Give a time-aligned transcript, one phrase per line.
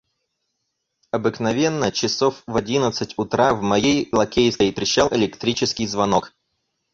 [1.11, 6.33] Обыкновенно часов в одиннадцать утра в моей лакейской трещал электрический звонок.